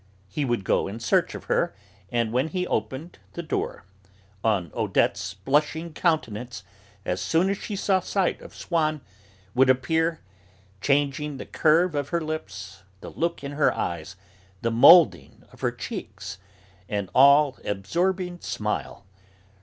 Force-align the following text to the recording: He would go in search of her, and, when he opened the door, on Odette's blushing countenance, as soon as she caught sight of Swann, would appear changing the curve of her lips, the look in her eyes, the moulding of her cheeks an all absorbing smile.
He 0.29 0.45
would 0.45 0.63
go 0.63 0.87
in 0.87 0.99
search 0.99 1.35
of 1.35 1.43
her, 1.43 1.75
and, 2.11 2.33
when 2.33 2.47
he 2.47 2.65
opened 2.65 3.19
the 3.33 3.43
door, 3.43 3.85
on 4.43 4.71
Odette's 4.73 5.35
blushing 5.35 5.93
countenance, 5.93 6.63
as 7.05 7.21
soon 7.21 7.51
as 7.51 7.59
she 7.59 7.77
caught 7.77 8.03
sight 8.05 8.41
of 8.41 8.55
Swann, 8.55 9.01
would 9.53 9.69
appear 9.69 10.19
changing 10.81 11.37
the 11.37 11.45
curve 11.45 11.93
of 11.93 12.09
her 12.09 12.19
lips, 12.19 12.81
the 13.01 13.11
look 13.11 13.43
in 13.43 13.51
her 13.51 13.71
eyes, 13.75 14.15
the 14.63 14.71
moulding 14.71 15.43
of 15.51 15.61
her 15.61 15.71
cheeks 15.71 16.39
an 16.89 17.07
all 17.13 17.59
absorbing 17.63 18.39
smile. 18.41 19.05